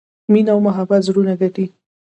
مینه 0.31 0.51
او 0.55 0.59
محبت 0.67 1.01
زړونه 1.07 1.33
ګټي. 1.41 1.65